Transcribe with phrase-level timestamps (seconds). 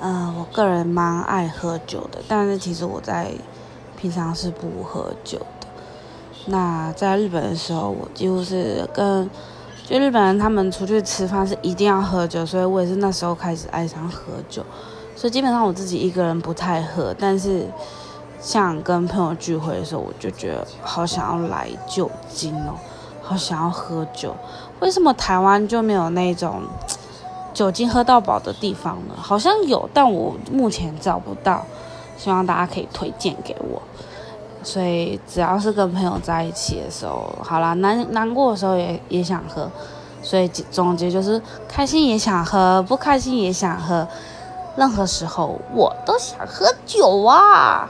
[0.00, 3.32] 嗯，我个人蛮爱喝酒的，但是其实我在
[3.96, 5.66] 平常是不喝酒的。
[6.46, 9.28] 那在日本的时候，我几乎是跟
[9.86, 14.62] 就日本人他们出去吃饭是一定要喝酒，所以我也是那时候开始爱上喝酒。
[15.14, 17.66] 所以基本上我自己一个人不太喝，但是
[18.38, 22.74] 像跟朋友聚会的时候，我就觉得好想要来酒精哦，
[23.22, 24.36] 好想要喝酒。
[24.80, 26.62] 为什么台湾就没有那种？
[27.56, 31.64] 酒精喝到饱的地方呢，好像有，但我目前找不到。
[32.18, 33.80] 希望大家可以推荐给我。
[34.62, 39.70] 所以只要是跟朋友在一起的时候，好啦，难难过的时候也也想喝。
[40.22, 44.06] 所以总结就是，开心也想喝，不开心也想喝，
[44.76, 47.88] 任何时候我都想喝酒啊。